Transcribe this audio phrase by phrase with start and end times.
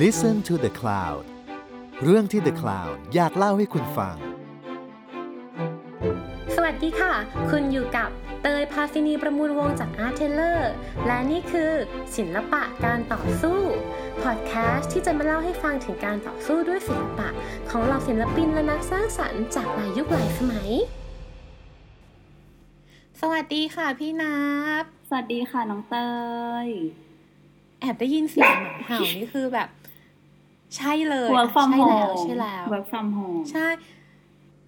[0.00, 1.24] Listen to the Cloud
[2.02, 4.16] เรื่องที่ The Cloud อยากเล่าให้คุณฟัง
[6.54, 7.14] สวัสดีค่ะ
[7.50, 8.10] คุณอยู่กับ
[8.42, 10.60] เตยพาซินีประมูลวงจาก Art Taylor
[11.06, 11.72] และนี่คือ
[12.16, 13.60] ศิลปะการต่อสู้
[14.22, 17.28] พอดแคสต์ที่จะมาเล่าให้ฟังถึงการต่อสู้ด้วยศิลปะ
[17.70, 20.70] ของเหล่าศิลปินและนักสร้างสรรค์จากหลายยุคหลายสมัย
[23.20, 24.38] สวัสดีค่ะพี่นั
[24.82, 25.96] บ สวัสดีค่ะน้องเต
[26.66, 26.68] ย
[27.80, 29.68] แอบได้ยินเสียงหมาเห่านี่คือแบบ
[30.76, 33.66] ใช่เลย work from ใช่แล้ว home ใช่แล้ว work from home ใช่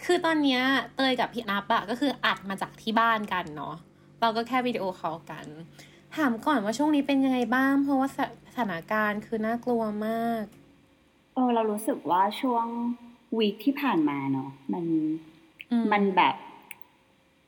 [0.05, 0.61] คือตอนเนี้ย
[0.95, 3.75] เตยกับพี่นับอะก็คืออัดมาจากที่บ้านกันเนาะ
[4.21, 5.45] เราก็แค่วิดีโอคอลกัน
[6.15, 10.43] ถามก่อนว่าช่วงนี้เป็นยังไงบ้าง เพราะว่าสสถานการณ์คือน่ากลัวมาก
[11.33, 12.65] เออเรารู้สึกว่าช่วง
[13.37, 14.85] วีคที่ผ่านมาเนาะมัน
[15.71, 16.35] อืมมันแบบ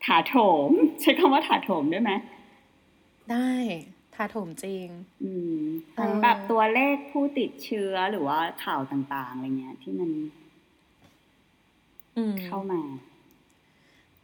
[0.05, 0.35] ถาโถ
[0.67, 0.69] ม
[1.01, 2.11] ใช้คำว่าถาโถมได้ไหม
[3.31, 3.51] ได้
[4.15, 4.87] ถาโถมจริง
[5.23, 5.61] อืม
[5.95, 10.09] ทั้งเออแบบตัวเลขผู้ติดเชื้อหรือว่าข่าวต่าง ๆ อะไรเงี้ย ที่มัน
[12.17, 12.81] อืมเข้ามา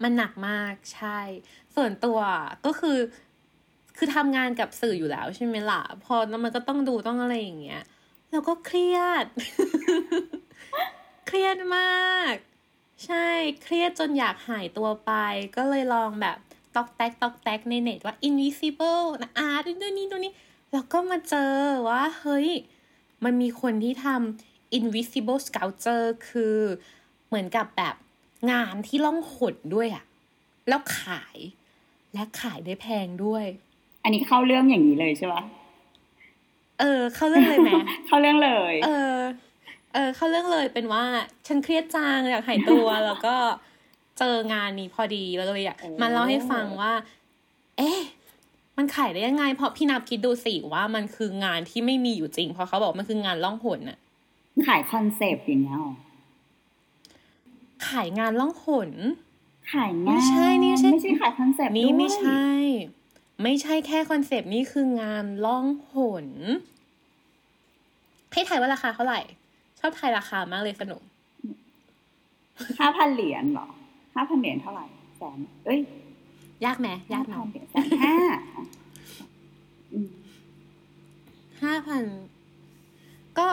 [0.03, 1.19] มันหนักมากใช่
[1.75, 2.19] ส่วนตัว
[2.65, 2.97] ก็คือ
[3.97, 7.83] คือทำงานกับสื่ออยู่แล้วใช่ไหมล่ะ พอแล้วมันก็ต้องดูต้องอะไรอย่างเงี้ย
[8.31, 9.25] แล้วก็เครียด
[11.27, 12.33] เครียดมาก
[13.05, 13.27] ใช่
[13.63, 15.11] เครียดจนอยากหายตัวไป
[15.57, 16.37] ก็เลยลองแบบ
[16.75, 20.33] ตอกแตกตอกแตกในเน็ตว่า invisible นะอาร์ตตัวนี้ตัวนี้
[20.71, 21.53] แล้วก็มาเจอ
[21.89, 22.47] ว่าเฮ้ย
[23.23, 26.57] มันมีคนที่ทำ invisible sculpture คือ
[27.27, 27.95] เหมือนกับแบบ
[28.51, 30.03] งานที่ล่องหนด้วยอะ
[30.67, 31.37] แล้วขาย
[32.13, 33.45] และขายได้แพงด้วย
[34.03, 35.43] อันนี้เข้าเรื่องอย่างนี้เลยใช่ปะ
[36.79, 37.69] เออ เข้าเรื่องเลยไหม
[38.07, 39.17] เข้าเรื่องเลย เออ
[39.93, 41.03] เออ เข้าเรื่องเลยเป็นว่า
[41.47, 43.35] ฉันเครียดจังอยากหายตัวแล้วก็
[44.23, 46.91] เจองานนี้พอดีแล้วเลยอยากมาเล่าให้ฟังว่า
[47.77, 47.99] เอ๊ะ
[48.77, 53.97] มันขายได้ยังไง เพราะพี่นับคิดดูสิว่ามันคืองานที่ไม่มีอยู่จริง เพราะเขาบอกมันคืองานล่องหนอะ
[54.67, 55.93] ขายคอนเซปต์อย่างเงี้ยหรอ
[57.87, 58.89] ขายงานล่องหน
[59.73, 62.45] ขายงานไม่ใช่นี่ไม่ใช่ไม่ใช่ขายคอนเซปต์นี่ด้วยไม่ใช่
[63.43, 66.27] ไม่ใช่แค่คอนเซปต์นี่คืองานล่องหน
[68.31, 69.19] ให้ทายว่าราคาเท่าไหร่
[69.79, 71.01] ชอบทายราคามากเลยสนุก
[72.79, 73.67] ห้าพันเหรียญเหรอ
[74.15, 74.85] ห้าพันเหรียญเท่าไหร่
[75.17, 75.79] แสนเอ้ย
[76.65, 78.15] ยากไหมยากไหม5,000เหรียญแสนห้า
[79.93, 80.09] อืม
[81.63, 82.03] ห้าพัน
[83.39, 83.49] ก็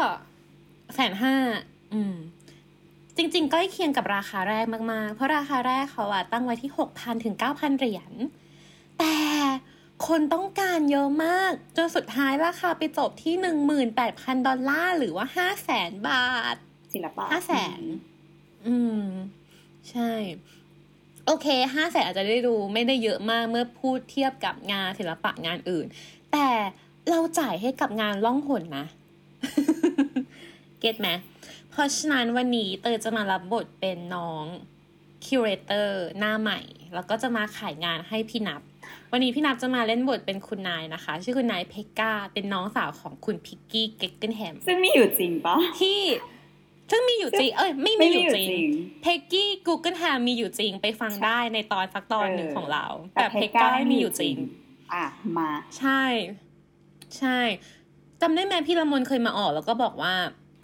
[0.94, 1.34] แสนห้า
[1.92, 2.14] อืม
[3.16, 8.12] จริง ๆ ใกล้เคียงกับราคาแรกมาก ๆ เพราะราคาแรกเขาอะตั้งไว้ที่หกพันถึงเก้าพันเหรียญ
[8.98, 9.16] แต่
[10.08, 16.56] คนต้องการเยอะมาก จนสุดท้ายราคาไปจบที่หนึ่งหมื่นแปดพันดอลลาร์หรือว่าห้าแสนบาท
[16.92, 17.80] ศิลปะห้าแสน
[18.66, 19.02] อืม
[19.90, 20.12] ใช่
[21.26, 25.86] โอเคห้าแสนอาจจะได้ดูไม่ได้เยอะมากเมื่อพูดเทียบกับงานศิลปะงานอื่น
[26.32, 26.48] แต่
[27.10, 28.86] เราจ่ายให้กับงานล่องหนนะ
[30.80, 31.08] get ไหม
[31.70, 34.44] เพราะฉะนั้นวันนี้เตยจะมารับบทเป็นน้อง
[35.24, 36.60] curator หน้าใหม่
[36.94, 38.62] แล้วก็จะมาขายงานให้พี่นับ
[39.12, 45.98] วันนี้พี่นับจะมาเล่นบทเป็นคุณนายนะคะ ชื่อคุณนายเพกกาเป็นน้องสาวของคุณ Peggy Guggenheim ซึ่งมีอยู่จริงปะที่
[46.90, 48.70] ซึ่งมีอยู่จริง เอ้ยไม่ไม่มีมีอยู่อยู่จริงจริง
[49.02, 54.36] Peggy Guggenheim มีอยู่จริงไปฟังได้ในตอนสักตอนหนึ่งเออของเรา แต่แต่เพกก้าไม่มีอยู่จริง
[54.92, 55.06] อะ
[55.36, 56.02] มา ใช่
[57.18, 57.38] ใช่
[58.20, 60.14] จำได้ไหมพี่ละมนเคยมาออกแล้วก็บอกว่า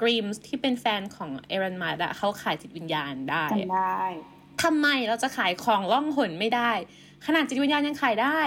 [0.03, 4.03] กรีมส์ที่เป็นแฟนของเอรันมาดอะเขาขายจิตวิญญาณได้จำได้
[4.62, 6.73] ทำไมเราจะขายของล่องหนไม่ได้
[7.27, 8.41] ขนาดจิตวิญญาณยังขายได้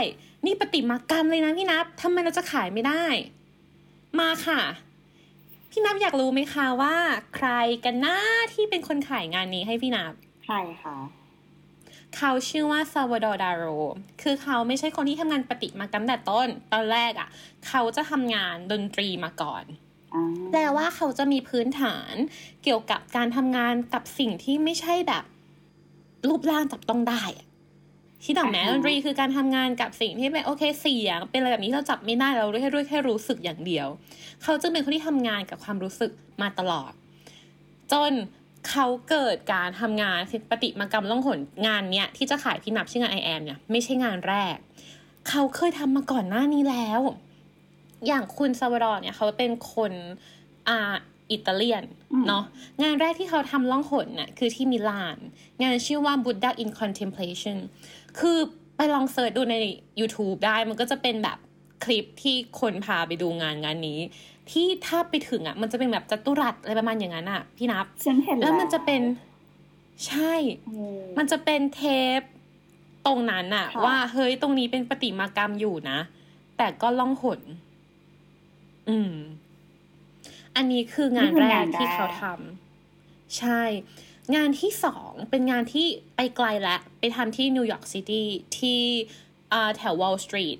[0.45, 3.05] นี่ปฏิมากรรมเลยนะพี่นับทำไมเราจะขายไม่ได้
[4.19, 4.61] มาค่ะ
[5.71, 6.95] พี่นับอยากรู้ไหมคะว่า
[7.35, 7.49] ใคร
[7.85, 8.19] กันหน้า
[8.53, 10.13] ที่เป็นคนขายงานนี้ให้พี่นับ
[10.43, 10.97] ใครคะ
[12.17, 13.63] เขาชื่อว่าซาวาดอร์ดาโร
[14.21, 17.29] คือเขาไม่ใช่คนที่ทำงานปฏิมากรรมแต่ต้น ตอนแรกอะ่ะ
[17.67, 19.63] เขาจะทำงานดนตรีมาก่อน
[20.13, 22.13] อ่าแปลว่าเขาจะมีพื้นฐาน
[22.63, 25.23] เกี่ยวกับการทำงานกับสิ่งที่ไม่ใช่แบบ
[26.27, 27.46] รูปร่างจับต้องได้อะ
[28.23, 33.87] ที่ดอกแม้ดนตรีคือการทำงานกับสิ่งที่เป็นโอเคเสียง เป็นอะไรแบบนี้เราจับไม่ได้เราแค่ด้วยแค่รู้สึกอย่างเดียว
[34.43, 36.91] เขาจึงเป็นคนที่ทำงานกับความรู้สึกมาตลอด
[37.91, 38.13] จน
[38.69, 40.19] เขาเกิดการทำงาน
[40.51, 44.55] ปฏิมากรรมล่องหนงานเนี้ยที่จะขายพี่นับชื่องานไอแอมเนี่ยไม่ใช่งานแรก
[45.29, 47.01] เขาเคยทำมาก่อนหน้านี้แล้ว
[48.07, 49.91] อย่างคุณซาวาดอร์เนี่ยเขาเป็นคน
[50.69, 50.93] อ่า
[51.31, 52.43] อิตาเลียนอืมเนาะ
[52.83, 55.17] งานแรกที่เขาทำล่องหนน่ะคือที่มิลาน
[55.61, 57.57] งานชื่อว่า Buddha in Contemplation
[58.19, 58.37] คือ
[58.75, 59.55] ไปลองเสิร์ชดูใน
[59.99, 61.37] YouTube ได้มันก็จะเป็นแบบ
[61.83, 63.99] คลิปที่คนพาไปดูงานงานนี้
[64.51, 69.01] ที่ถ้าไปถึงอะ มันจะเป็นแบบจัตุรัสอะไรประมาณอย่างนั้นอะ พี่นับฉันเห็นแล้วมันจะเป็น
[70.07, 70.33] ใช่
[70.67, 71.81] เออมันจะเป็นเท
[72.19, 72.21] ป
[73.05, 75.99] ตรงนั้นอะค่ะว่าเฮ้ยตรงนี้เป็นประติมากรรมอยู่นะ
[76.57, 77.39] แต่ก็ล่องหน
[78.89, 79.13] อืม
[80.55, 83.61] อันนี้คืองานแรกที่เขาทำใช่
[84.35, 88.27] งานที่สองเป็นงานที่ไปไกลและ ไปทำที่นิวยอร์กซิตี้
[88.57, 88.81] ที่
[89.77, 90.57] แถววอลล์สตรีท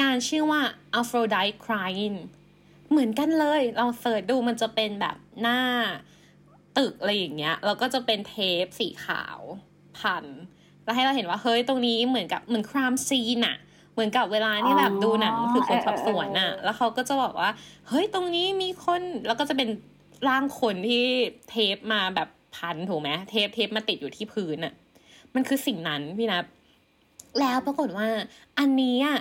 [0.00, 0.60] งานชื่อว่า
[1.00, 2.18] Aphrodite Crying
[2.90, 5.60] เหมือนกันเลยเราเสิร์ชดูมันจะเป็นแบบหน้า
[6.78, 8.34] ตึกอะไรอย่างเงี้ยแล้วก็จะเป็นเท
[8.64, 9.38] ปสีขาว
[9.98, 10.24] พัน
[10.84, 13.56] แล้วให้เราเห็นว่าเฮ้ยตรงนี้เหมือนกับเหมือนครามซีนอะ
[13.92, 17.50] เหมือนกับเวลาที่แบบดูหนังสืบสวนสอบสวนอะแล้วเขาก็จะบอกว่า
[17.88, 19.68] เฮ้ยตรงนี้มีคนแล้วก็จะเป็น
[20.28, 21.04] ร่างคนที่
[21.48, 24.74] เทปมาแบบ พันถูกไหมเทปเทปมาติดอยู่ที่พื้นอะ
[25.34, 26.40] มันคือสิ่งนั้นพี่นะ
[27.40, 28.08] แล้วปรากฏว่า
[28.58, 29.18] อันนี้อะ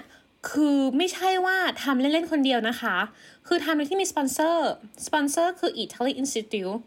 [0.51, 2.95] คือไม่ใช่ว่าทำเล่น ๆ คนเดียวนะคะ
[3.47, 4.69] คือทำโดยที่มีสปอนเซอร์
[5.06, 6.77] สปอนเซอร์คือ Italy Institute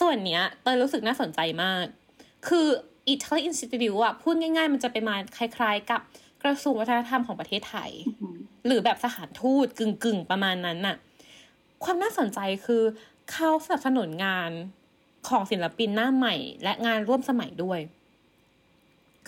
[0.00, 1.84] ส่วนเนี้ยเตยรู้สึกน่าสนใจมาก
[2.48, 2.66] คือ
[3.12, 6.00] Italy Institute อะพูดง่าย ๆ มันจะเป็นมาคล้าย ๆ กับ
[6.42, 7.90] กระทรวงวัฒนธรรมของประเทศไทย
[8.66, 10.96] หรือแบบสถานทูตกึ่งๆ ประมาณนั้นน่ะ
[11.84, 12.82] ความน่าสนใจคือ
[13.32, 14.50] เขาสนับสนุนงาน
[15.28, 17.80] ของศิลปินหน้าใหม่ และงานร่วมสมัยด้วย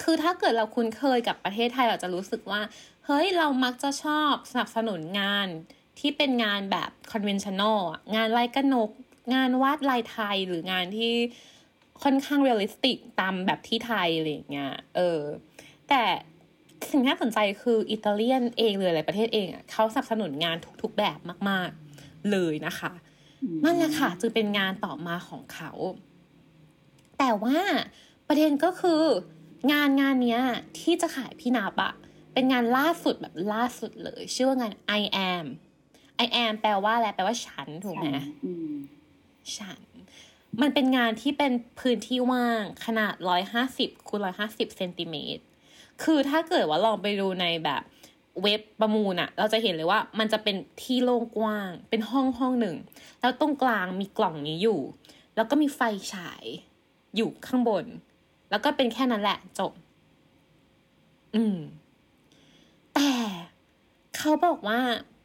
[0.02, 2.60] คือถ้าเกิดเราคุ้นเคยกับประเทศไทยเราจะรู้สึกว่า
[3.06, 5.48] เฮ้ยเรามักจะชอบสนับสนุนงาน
[5.98, 7.78] ที่เป็นงานแบบ conventional
[8.14, 8.90] งานลายกระนก
[9.34, 11.12] งานวาดลายไทยหรืองานที่
[12.02, 15.20] ค่อนข้าง realistic ตามแบบที่ไทยอะไรอย่างเงี้ย เออ
[15.88, 16.02] แต่
[16.90, 21.70] สิ่งที่น่าสนใจคืออิตาเลียนเองเลยหลายประเทศเองอะเขาสนับสนุนงานทุกๆแบบมาก
[22.00, 22.92] ๆ เลยนะคะ
[23.64, 25.70] นั่นแหละค่ะจึงเป็นงานต่อมาของเขา
[27.18, 27.58] แต่ว่า
[28.28, 29.02] ประเด็นก็คือ
[29.72, 30.42] งานงานเนี้ย
[30.80, 31.92] ที่จะขายพี่นาบอะ
[32.32, 35.46] เป็นงานล่าสุดแบบล่าสุดเลย ชื่อว่างาน I am
[36.24, 38.08] I am แปลว่าอะไรแปลว่าฉันถูกไหม
[39.56, 39.80] ฉัน
[40.60, 45.42] มันเป็นงานที่เป็นพื้นที่ว่างขนาดร้อยห้าสิบคูณร้อยห้าสิบเซนติเมตร
[46.02, 47.82] คือถ้าเกิดว่าลองไปดูในแบบ
[48.42, 52.76] เว็บประมูลอะเราจะเห็นเลยว่ามันจะเป็นที่โล่งกว้าง เป็นห้องห้องหนึ่ง
[53.20, 54.80] แล้วตรงกลางมีกล่องนี้อยู่
[55.36, 55.80] แล้วก็มีไฟ
[56.12, 56.44] ฉาย
[57.16, 57.84] อยู่ข้างบน
[58.50, 59.72] แล้วก็เป็นแค่นั้นแหละจบ
[61.34, 61.58] อืม
[62.94, 63.10] แต่
[64.16, 64.80] เขาบอกว่า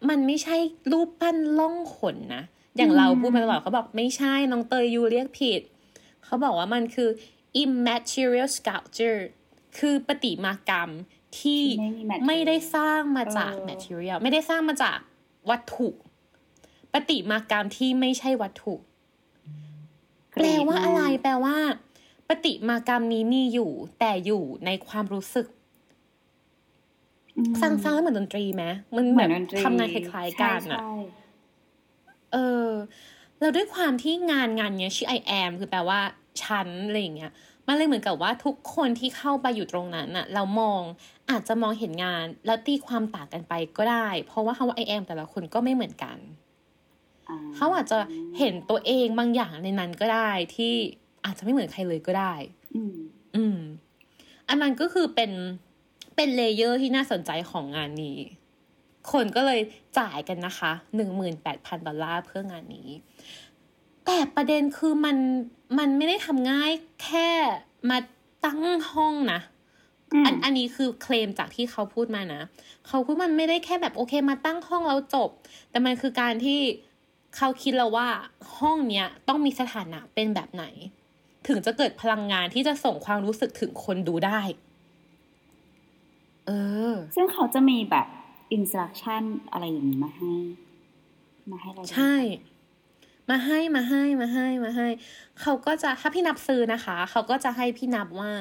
[0.10, 0.58] มันไม่ใช่
[0.92, 2.44] รูปปั้นล่องขนนะ
[2.78, 5.62] อย่างเราพูดมาตลอดเขาบอกไม่ใช่น้องเตยยูเรียกผิด
[6.24, 7.10] เขาบอกว่ามันคือ
[7.62, 9.22] immaterial sculpture
[9.78, 10.90] คือปฏิมากรรม
[11.42, 11.62] ที่
[12.28, 14.98] ไม่ได้สร้างมาจาก material ไม่ได้สร้างมาจาก
[15.50, 15.90] วัตถุ
[16.94, 18.76] ปฏิมากรรมที่ไม่ใช่วัตถุ
[20.34, 21.58] แปลว่าอะไร แปลว่า
[22.30, 25.48] ปฏิมากรรมนี้มีอยู่ แต่อยู่ในความรู้สึก
[27.62, 28.64] ฟังฟังแล้วเหมือนดนตรีไหม
[28.96, 29.30] มันแบบ
[29.64, 30.80] ทำงานคล้ายๆกันอะ
[32.34, 32.38] เอ
[32.68, 32.70] อ
[33.40, 36.00] แล้วด้วยความที่งานงานเนี้ยชื่อ I am คือแปลว่า
[36.44, 37.32] ฉันอะไรอย่างเงี้ย
[37.68, 40.82] มันเลยเหมือนกับว่าทุกคนที่เข้าไปอยู่ตรงนั้นอะเรามอง
[41.30, 46.18] อาจจะมองเห็นงาน แล้วตีความต่างกันไปก็ได้ เพราะว่าคำว่า I am แต่ละคนก็ไม่เหมือนกัน
[47.56, 48.00] เขาอาจจะ
[48.40, 50.74] เห็นตัวเองบางอย่างในนั้นก็ได้ที่
[51.26, 52.34] อาจจะไม่เหมือนใครเลยก็ได้
[53.36, 53.60] อืม
[54.50, 55.32] อันนั้นก็คือเป็น
[56.16, 58.20] เป็นเลเยอร์ที่น่าสนใจของงานนี้
[59.12, 59.62] คนก็เลย
[60.00, 62.90] จ่ายกันนะคะหนึ่งหมื่นแปดพันดอลลาร์เพื่องานนี้
[64.06, 65.18] แต่ประเด็นคือมัน
[65.78, 66.72] มันไม่ได้ทำง่าย
[67.04, 67.30] แค่
[67.90, 67.98] มา
[68.46, 68.60] ตั้ง
[68.94, 69.40] ห้องนะ
[70.26, 72.42] อันอันนี้คือเคลมจากที่เขาพูดมานะ
[72.88, 75.30] เขาพูดมันไม่ได้แค่แบบโอเคมาตั้งห้องแล้วจบ
[75.70, 76.60] แต่มันคือการที่
[77.38, 78.08] เขาคิดแล้วว่า
[78.60, 80.66] ห้องเนี้ยต้องมีสถานะเป็นแบบไหน
[81.48, 84.40] ถึงจะเกิดพลังงานที่จะส่งความรู้สึกถึงคนดูได้
[86.48, 86.52] เอ
[86.92, 88.08] อ ซึ่งเขาจะมีแบบ
[88.54, 90.34] อินสตรักชั่นอะไรอย่างนี้มาให้
[91.52, 92.14] มาให้เราใช่
[93.30, 94.88] มาให้มาให้มาให้มาให้
[95.42, 98.32] เขาก็จะถ้าพี่นับซื้อนะคะ เขาก็จะให้พี่นับว่า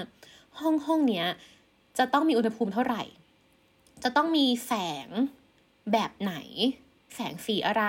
[0.59, 1.27] ห้องห้องเนี้ย
[1.99, 3.03] จะต้องมีอุณหภูมิเท่าไหร่
[4.03, 4.73] จะต้องมีแส
[5.07, 5.09] ง
[5.93, 6.35] แบบไหน
[7.15, 7.85] แสงสีอะไร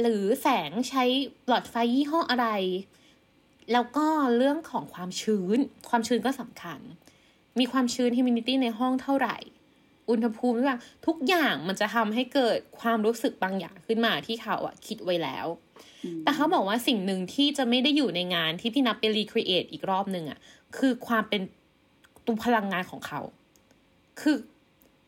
[0.00, 1.04] หรือแสงใช้
[1.46, 2.48] หลอดไฟยี่ห้ออะไร
[3.72, 6.80] แล้วก็เรื่องของความชื้น ความชื้นก็สำคัญ
[7.58, 9.36] มีความชื้น humidity ในห้องเท่าไหร่
[10.10, 15.46] อุณหภูมิต่างทุกอย่างมันจะทำให้เกิดความรู้สึกบางอย่างขึ้นมาที่เขาอะคิดไว้แล้ว
[16.22, 20.38] แต่เขาบอกว่าสิ่งหนึ่งที่จะไม่ได้อยู่ในงานที่พี่นับไป recreate อีกรอบหนึ่งอะ
[20.76, 21.42] คือความเป็น
[22.26, 23.20] ตัวพลังงานของเขา
[24.20, 24.36] คือ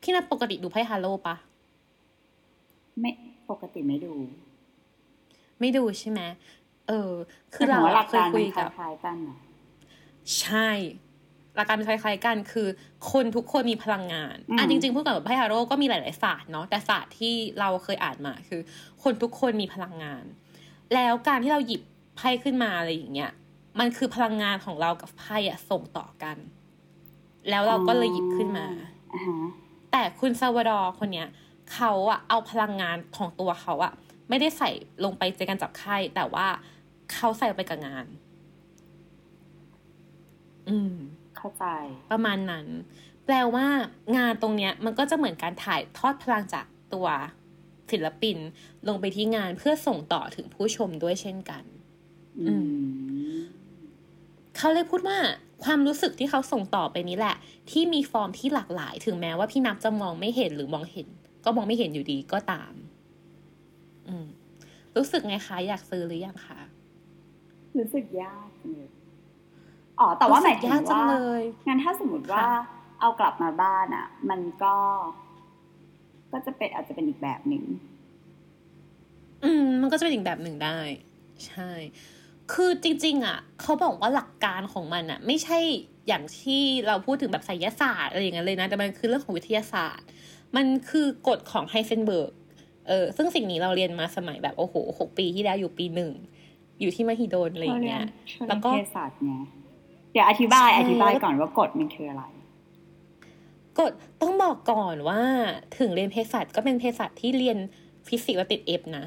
[0.03, 1.37] พี่นับปกติดูไพ่ทาโรต์ปะ
[3.01, 3.11] ไม่
[3.51, 4.13] ปกติไม่ดู
[5.61, 6.21] ไม่ดูใช่ไหม
[6.89, 7.13] เออ
[7.55, 8.69] คือเราเคยคุยกับ
[10.41, 10.69] ใช่
[11.57, 12.69] หลักการเป็นคล้ายๆกันคือ
[13.13, 18.61] คนทุกคนมีพลังงานอะจริงๆพูดกับไพ่ทาโรต์ก็มีหลายๆศาสตร์เนาะแต่ศาสตร์ที่เราเคยอ่านมาคือ
[19.03, 20.25] คนทุกคนมีพลังงาน
[20.95, 21.83] แล้วการที่เราหยิบ
[22.17, 23.33] ไพ่ขึ้นมาอะไรอย่างเงี้ย
[23.79, 26.37] มันคือพลังงานของเรากับไพ่อะส่งต่อกัน
[27.51, 28.67] แล้วเราก็เลยหยิบขึ้นมา
[29.93, 31.29] แต่คุณซาวดอร์คนเนี้ย
[31.73, 33.93] เขาอะเอาพลังงานของตัวเขาอะ
[34.29, 34.71] ไม่ได้ใส่
[35.05, 36.47] ลงไปในการจับไข้แต่ว่า
[37.13, 38.07] เขาใส่ไปกับงาน
[40.69, 40.97] อืม
[41.39, 41.65] เข้าใจ
[42.13, 42.67] ประมาณนั้น
[43.25, 43.67] แปลว่า
[44.17, 47.09] งานตรงเนี้ยมันก็จะเหมือนการถ่ายทอดพลังจากตัว
[47.91, 48.37] ศิลปิน
[48.89, 51.65] ลงไปที่งานเพื่อส่งต่อถึงผู้ชมด้วยเช่นกัน
[52.49, 52.55] อื
[53.35, 53.37] ม
[54.57, 55.19] เขาเลยพูดว่า
[55.65, 57.37] ความรู้สึกที่เขาส่งต่อไปนี้แหละ
[57.71, 61.09] ที่มีฟอร์มที่หลากหลาย ถึงแม้ว่าพี่นับจะมองไม่เห็นหรือมองเห็น
[61.45, 62.73] ก็มองไม่เห็นอยู่ดีก็ตาม
[64.09, 64.27] อืม
[64.97, 66.61] รู้สึกไงคะ อยากซื้อหรือยังคะ
[67.79, 68.91] รู้สึกยากจังเลย
[70.01, 72.49] อ๋อ แต่ว่าหมายถึงรู้สึกยากจังว่าเลยงั้นถ้าสมมติว่าค่ะ
[73.01, 74.77] เอากลับมาบ้านอะ มันก็
[76.33, 77.65] ก็จะเป็นอาจจะเป็นอีกแบบหนึ่ง
[79.45, 80.79] อืม มันก็จะเป็นอีกแบบหนึ่งได้
[81.47, 81.71] ใช่
[82.53, 85.59] คือจริง ๆ อะเขาบอกว่าหลักการของมันอะ ไม่ใช่
[86.09, 90.07] อย่างที่เราพูดถึงแบบไสยศาสตร์อะไรอย่างเงี้ยเลยนะ แต่มันคือเรื่องของวิทยาศาสตร์
[90.57, 92.33] มันคือกฎของไฮเซนเบิร์ก
[92.89, 96.13] เออซึ่งสิ่งนี้เราเรียนมาสมัยแบบโอ้โหหกปีที่แล้วอยู่ปีหนึ่ง
[96.81, 102.23] อยู่ที่มหิดลอะไรอย่างเงี้ยเขาเรีแล้ยนวก็เภสัชไงเดี๋ยวอธิบายใช่อธิบายก่อนว่ากฎมันคืออะไร
[103.79, 103.93] กฎ
[104.23, 105.21] ต้องบอกก่อนว่า
[105.79, 107.59] ถึงเรียนเภสัชก็เป็นเภสัชที่เรียน
[108.09, 109.05] ฟิสิกส์แล้วติด F นะ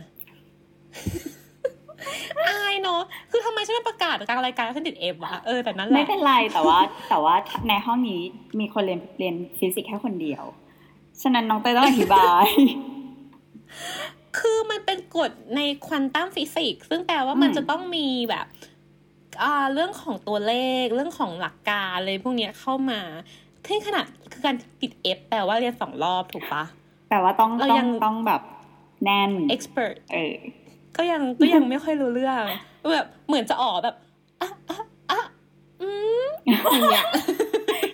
[2.48, 3.01] อายเนาะ
[3.32, 7.36] คือทำไมฉันไม่ประกาศกลางรายการว่าฉันติด F วะเออแต่นั่นแหไม่เป็นไรแต่ว่า แต่ว่า
[7.68, 8.22] ในห้องนี้
[8.60, 10.44] มีคนเรียนเรียนฟิสิกส์แค่คนเดียว
[11.22, 12.46] ฉะนั้นน้องเตยต้องอธิบาย
[14.39, 18.79] คือมันเป็นกฎในควอนตัมฟิสิกส์ซึ่งแปลว่ามันอืมจะต้องมีแบบอ่า
[19.74, 20.53] เรื่องของตัวเล
[20.84, 23.00] ข เรื่องของหลักการอะไรพวกเนี้ยเข้ามา
[23.65, 26.63] ที่ขนาดคือการติดเอฟแปลว่าเรียนสองรอบถูกปะ
[27.10, 28.41] แต่ว่าต้องเราต้อยังงต้องแบบ
[29.03, 30.36] แน่น expert เออ
[30.98, 32.43] ก็ยังก็ยังไม่ค่อยรู้เรื่อง
[32.93, 33.96] แบบเหมือนจะออกแบบ
[34.41, 34.77] อะอะ
[35.12, 35.22] อะ
[35.81, 35.89] อื
[36.25, 37.05] มอย่างเงี้ย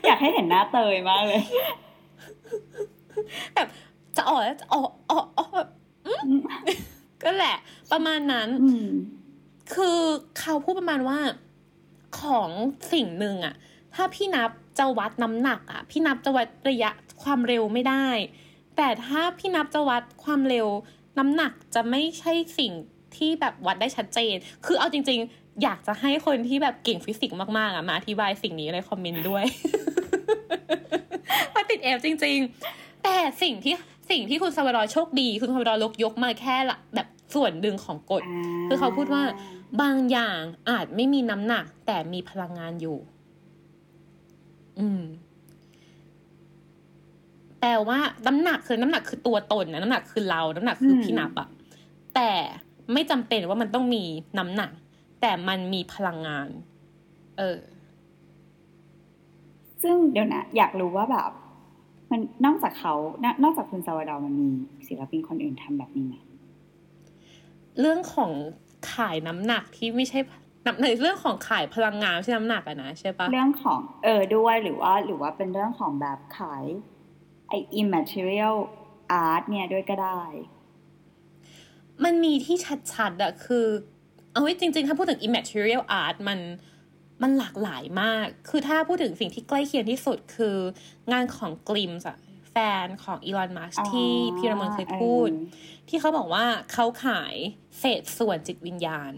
[0.05, 1.41] อยากให้เห็นหน้าเตยมากเลย
[3.55, 3.67] แบบ
[4.17, 5.69] จะออกแล้วจะออกออกออกแบบ
[6.05, 6.41] อืม
[7.23, 7.55] ก็แหละ
[7.91, 8.87] ประมาณนั้นอืม
[9.74, 10.00] คือ
[10.39, 11.19] เขาพูดประมาณว่า
[12.22, 12.50] ของ
[12.93, 13.55] สิ่งหนึ่งอะ
[13.95, 16.91] ถ้าพี่นับจะวัดน้ำหนักอะพี่นับจะวัดระยะ
[17.24, 18.07] ความเร็วไม่ได้
[18.77, 20.67] แต่ถ้าพี่นับจะวัดความเร็ว
[21.19, 22.72] น้ำหนักจะไม่ใช่สิ่ง
[23.15, 29.43] ที่แบบวัดได้ชัดเจน คือเอาจริง ๆ อยากจะให้คนที่แบบเก่งฟิสิกส์มากๆอะมาอธิบายสิ่งนี้ในคอมเมนต์ด้วย
[31.53, 32.38] มาติดเอฟจริง
[32.72, 33.75] ๆ แต่สิ่งที่
[34.10, 38.24] สิ่งที่คุณสวรอยโชคดี คุณสวรอยลกยกมาแค่ละแบบส่วนหนึ่งของกฎ
[38.67, 39.24] คือเขาพูดว่า
[39.81, 42.98] บางอย่างอาจไม่มีน้ำหนัก แต่มีพลังงานอยู่
[44.79, 45.01] อืม
[47.60, 51.48] แปลว่าน้ำหนักคือน้ำหนักคือตัวตนนะน้ำหนักคือเรา น้ำหนักคือมพี่นับอะ
[52.15, 52.31] แต่
[52.93, 54.03] ไม่จำเป็นว่ามันต้องมี
[54.39, 54.72] น้ำหนัก
[55.22, 56.48] แต่มันมีพลังงาน
[57.38, 57.60] เออ
[59.84, 61.31] ซึ่งเดี๋ยวนะ อยากรู้ว่าแบบ
[62.12, 62.93] มันนอกจากเขา
[63.24, 64.50] นนอกจากคุณซาวดาวมันมี
[64.88, 66.15] ศิลปินคนอื่นทำแบบนี้ไหม
[67.79, 68.31] เรื่องของ
[68.94, 70.20] ขายน้ำหนักที่ไม่ใช่
[70.65, 76.63] น้ำในเรื่องของขายพลังงานไม่ใช่น้ำหนักอะนะใช่ปะเรื่องของเออด้วยหรือว่าหรือว่าเป็นเรื่องของแบบขาย
[77.50, 78.58] ไอ immaterial
[79.27, 80.22] art เนี่ยด้วยก็ได้
[82.04, 82.58] มันมีที่
[82.94, 83.65] ชัดๆอะคือ
[84.32, 86.39] เอาไว้จริง ๆ ถ้าพูดถึง immaterial art มัน
[87.22, 90.56] มันหลากหลายมาก คือถ้าพูดถึงสิ่งที่ใกล้เคียงที่สุดคือ
[91.12, 95.45] งานของกลิมส์อะแฟนของอีลอน มัสอ๋อที่พี่ระเมนเคยพูดเอ
[95.81, 97.35] อที่เขาบอกว่าเขาขาย
[97.79, 99.13] เศษส่วนจิตวิญญาณ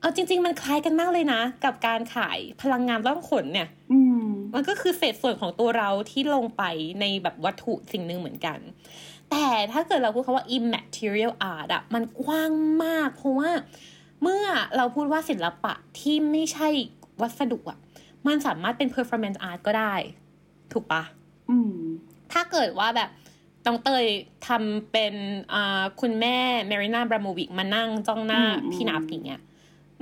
[0.00, 6.62] เอาจริง ๆ มันคล้ายกันมากเลยนะ กับการขายพลังงานร่องขนเนี่ยอืมมันก็คือเศษส่วนของตัวเราที่ลงไป
[7.00, 8.58] ในแบบวัตถุสิ่งหนึ่งเหมือนกัน
[9.30, 12.50] แต่ถ้าเกิดเราพูดคำว่า immaterial art อะมันกว้าง
[12.84, 13.50] มาก เพราะว่า
[14.22, 14.44] เมื่อ
[14.76, 16.68] เราพูดว่าศิลปะที่ไม่ใช่
[17.20, 17.78] วัสดุอะ
[18.26, 19.94] มันสามารถเป็น performance art ก็ได้
[20.72, 21.02] ถูกปะ
[21.50, 21.74] อืม
[22.32, 23.10] ถ้าเกิดว่าแบบ
[23.66, 24.06] ต้องเตย
[24.48, 25.14] ทำเป็น
[25.52, 26.36] อ่าคุณแม่
[26.68, 29.40] เมรินาบราโมวิกมานั่งจ้องหน้าอืมพี่นับอย่างเงี้ย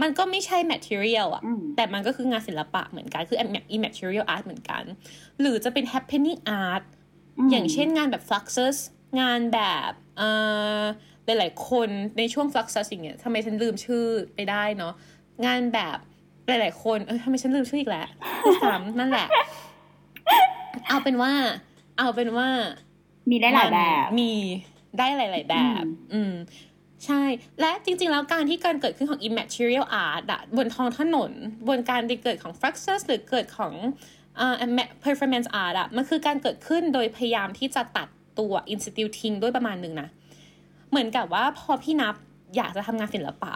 [0.02, 3.42] มันก็ไม่ใช่ material อะอืมแต่มันก็คืองานศิลปะเหมือนกัน คือ
[3.76, 4.82] immaterial art เหมือนกัน
[5.40, 6.82] หรือจะเป็น happening art
[7.46, 8.76] มอย่างเช่นงานแบบ fluxus
[9.20, 10.30] งานแบบเอ่
[10.78, 10.80] อ
[11.24, 14.04] หลายๆคนในช่วง fluxus อย่างเงี้ยทำไมฉันลืมชื่อ
[14.34, 14.92] ไปได้เนาะ
[15.46, 15.98] งานแบบ
[16.46, 18.08] หลาย ๆ คน เออทำไมฉันลืมชื่ออีกแล้ว
[18.42, 19.28] ที่ซ้ำนั่นแหละ
[20.88, 21.32] เอาเป็นว่า
[21.98, 22.48] เอาเป็นว่า
[23.30, 24.32] มีได้หลายแบบมันมี
[24.98, 26.32] ได้หลาย ๆ แบบอืมอืม
[27.04, 27.22] ใช่
[27.60, 31.32] และจริง ๆ แล้วการที่การเกิดขึ้นของ immaterial art อะบนท้องถนน
[31.68, 33.72] บนการที่เกิดของ fluxus หรือเกิดของ
[34.38, 34.54] อ่า
[35.04, 40.08] performance art อะมันคือการเกิดขึ้นโดยพยายามที่จะตัดตัว institute ทิ้งด้วยประมาณหนึ่งนะ
[40.90, 42.14] เหมือนกับว่าพอพี่นับ
[42.56, 43.54] อยากจะทำงานศิลปะ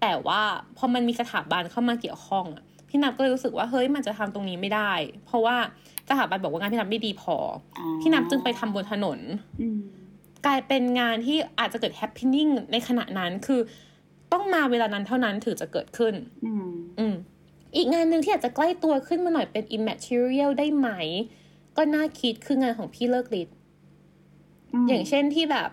[0.00, 0.40] แต่ว่า
[0.76, 4.92] พอมันมีสถาบันเข้ามาเกี่ยวข้องอะพี่นับก็เลยรู้สึกว่าเฮ้ยมันจะทำตรงนี้ไม่ได้
[5.26, 5.56] เพราะว่า
[6.08, 7.36] สถาบันบอกว่างานพี่นับไม่ดีพอ
[7.78, 9.18] อ่าพี่นับจึงไปทำบนถนน
[9.60, 9.80] อืม
[10.46, 13.60] กลายเป็นงานที่อาจจะเกิด happening ในขณะนั้นคือ
[14.32, 16.14] ต้องมาเวลานั้นเท่านั้นถึงจะเกิดขึ้น
[16.46, 16.68] อืม
[16.98, 17.14] อืม
[17.76, 20.88] อีกงานหนึ่งที่อาจจะใกล้ตัวขึ้นมาหน่อยเป็น immaterial ได้ไหม
[21.76, 23.56] ก็น่าคิดคืองานของพี่เลิกฤทธิ์
[24.84, 25.70] มอย่างเช่นที่แบบ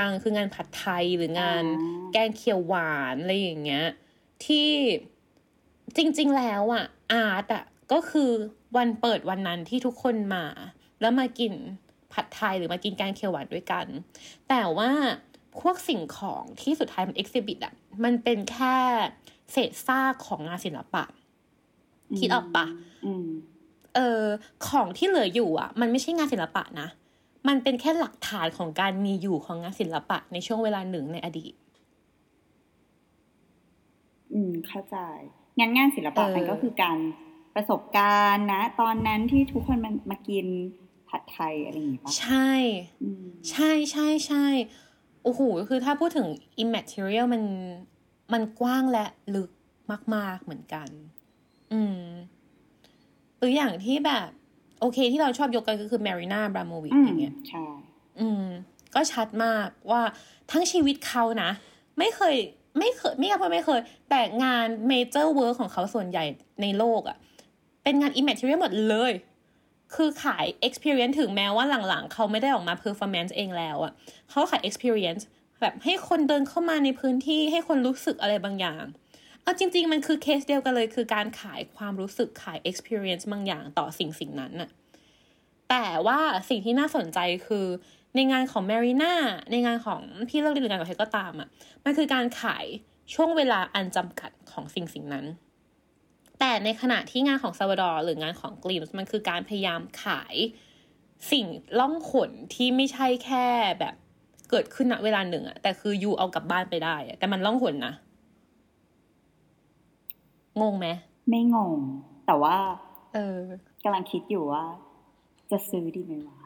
[0.00, 3.86] ดัง ๆ คืองานผัดไทยหรืองานอ่าแกงเขียวหวานอะไรอย่างเงี้ย
[4.44, 4.68] ที่
[5.96, 8.30] จริง ๆ แล้วอะอาร์ตอะก็คือ
[8.76, 10.44] วันเปิดวันนั้นที่ทุกคนมา
[11.00, 11.52] แล้วมากิน
[12.12, 13.86] ผัดไทยหรือมากินแกงเขียวหวานด้วยกัน
[14.48, 14.90] แต่ว่า
[15.60, 18.76] พวกสิ่งของที่สุดท้ายมันเอ็กซิบิอะมันเป็นแค่
[19.52, 21.04] เศษซากของงานศิลปะ
[22.18, 22.66] คิดออกปะ
[23.04, 23.26] อืม
[23.94, 24.22] เออ
[24.68, 26.88] ของที่เหลืออยู่อะมันไม่ใช่งานศิลปะนะ
[27.48, 31.54] มันเป็นแค่หลักฐานของการมีอยู่ของงานศิลปะในช่วงเวลาหนึ่งในอดีต
[34.32, 34.96] อืม เข้าใจ
[35.58, 36.98] งานงานศิลปะเออมันก็คือการ
[37.58, 40.46] ประสบการณ์นะ ตอนนั้นที่ทุกคนมันมากิน
[41.08, 42.50] ผัดไทยอะไรอย่างงี้ปะใช่
[43.02, 44.46] อืมใช่ใช่ใช่
[45.22, 46.28] โอ้โหคือถ้าพูดถึง
[46.62, 47.42] immaterial มัน
[48.32, 49.50] มันกว้างและลึก
[50.14, 50.88] มาก ๆเหมือนกัน
[51.72, 52.00] อืม
[53.38, 54.28] หรืออย่างที่แบบ
[54.80, 57.64] โอเคที่เราชอบยกกันก็คือ Marina Abramovic อืมอย่างเงี้ยใช่
[58.20, 58.44] อืม
[58.94, 60.02] ก็ชัดมากว่า
[60.50, 61.50] ทั้งชีวิตเขานะ
[61.98, 62.36] ไม่เคย
[62.78, 66.24] ไม่เคย ไม่อยากพูดไม่เคย แต่งาน major work ของเขาส่วนใหญ่
[66.62, 67.18] ในโลกอะ่ะ
[67.88, 69.12] เป็นงาน immaterial หมดเลย
[69.94, 73.92] คือขาย experience ถึงแม้ว่าหลังๆ เขาไม่ได้ออกมา performance เองแล้วอะ
[74.30, 75.22] เขาขาย experience
[75.60, 78.84] แบบให้คนเดินเข้ามาในพื้นที่ให้คนรู้สึกอะไรบางอย่าง
[79.42, 84.70] เอาจริง ๆ มันคือเคสเดียวกันเลย คือการขายความรู้สึกขาย experience บางอย่างต่อสิ่งสิ่งนั้นน่ะ
[85.70, 86.18] แต่ว่า
[86.48, 87.66] สิ่งที่น่าสนใจคือ
[88.14, 89.12] ในงานของ Marina
[89.50, 91.48] ในงานของพี่เลิกเรียนหรืองานของใครก็ตามอะ
[91.84, 92.64] มันคือการขาย
[93.14, 95.26] ช่วงเวลาอันจำกัดของสิ่งสิ่งนั้น
[96.38, 100.34] แต่ในขณะที่งานของ Salvatore หรืองานของกลีมส์มันคือการพยายามขาย
[101.32, 101.46] สิ่ง
[101.78, 103.46] ล่องหนที่ไม่ใช่แค่
[103.80, 103.94] แบบ
[104.50, 107.94] เกิดขึ้นณเวลาหนึ่งอะแต่คือ you เอากลับบ้านไปได้อะแต่มันล่องหนนะ
[110.60, 110.86] งงไหม
[111.28, 111.78] ไม่งง
[112.26, 112.56] แต่ว่า
[113.14, 113.38] เออ
[113.84, 114.64] กำลังคิดอยู่ว่า
[115.50, 116.38] จะซื้อดีไหมวะ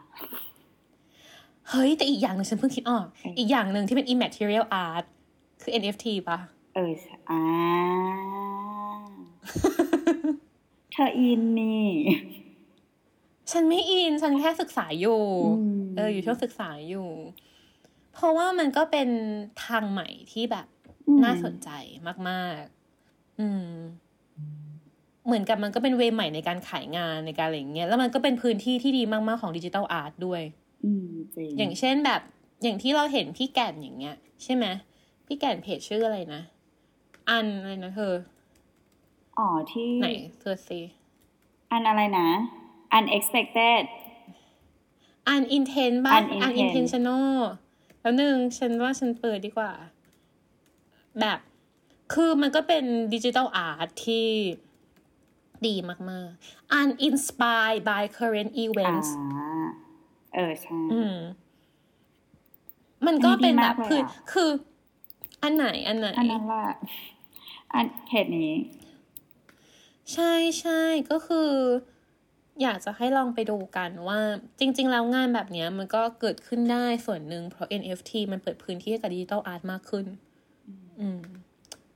[1.69, 5.05] เฮ้ย แต่อีกอย่างหนึ่งฉันเพิ่งคิดออกเอออีอีกอย่างหนึ่งที่เป็น immaterial art
[5.61, 6.37] คือ NFT ปะ
[6.75, 6.91] เออ
[7.29, 7.39] อ่า
[10.93, 11.89] เธออินนี่
[13.51, 15.21] ฉันไม่อิน ฉันแค่ศึกษาอยู่
[15.59, 17.09] อืมเออ อยู่ช่วงศึกษาอยู่
[18.13, 19.09] เพราะว่ามันก็เป็น
[19.65, 20.67] ทางใหม่ที่แบบ
[21.07, 21.69] อืมน่าสนใจ
[22.29, 22.63] มาก
[23.01, 23.69] ๆ อืม
[25.25, 30.41] เหมือนกับมันก็เป็นเวย์ใหม่ในการขายงานในการอะไรอย่างเงี้ย แล้วมันก็เป็นพื้นที่ที่ดีมาก ๆ ของดิจิทัลอาร์ตด้วย
[30.85, 32.21] อืมจริงอย่างเช่นแบบ
[32.63, 34.65] อย่างที่เราเห็นพี่แก่นอย่างเงี้ย ใช่ไหม
[35.27, 36.41] พี่แก่นเพจชื่ออะไรนะ
[37.29, 38.13] un อะไรนะเธอ
[39.39, 40.07] อ๋อที่ไหน
[40.39, 40.81] เธอสิ
[41.71, 42.27] un อะไรนะ
[42.97, 43.83] unexpected
[45.27, 47.37] uninten บ้าง Uninten unintentional
[48.01, 49.71] แล้วหนึ่งฉันว่าฉันเปิดดีกว่า
[51.19, 51.39] แบบ
[52.13, 52.83] คือมันก็เป็น
[53.13, 54.27] digital art ที่
[55.67, 59.09] ดีมากๆ uninspired by current อ่า events
[60.35, 61.15] เออใช่อืม
[63.05, 64.49] มันก็เป็นแบบอันนี้ดีมากเลยคืออะคือ
[65.43, 66.65] อันไหน อันไหน อันนั้นแหละ
[67.73, 68.51] อันเพจนี้
[70.13, 71.49] ใช่ใช่ก็คือ
[72.61, 74.19] อยากจะให้ลองไปดูกันว่า
[74.59, 80.05] จริง ๆ แล้วงานแบบเนี้ยมันก็เกิดขึ้นได้ส่วนหนึ่งเพราะ NFT มันเปิดพื้นที่ให้กับดิจิทัลอาร์ตมากขึ้น
[80.99, 81.21] อืม